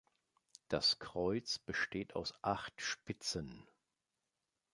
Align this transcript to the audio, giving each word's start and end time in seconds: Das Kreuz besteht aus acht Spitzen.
Das 0.67 0.97
Kreuz 0.97 1.59
besteht 1.59 2.15
aus 2.15 2.33
acht 2.41 2.81
Spitzen. 2.81 3.67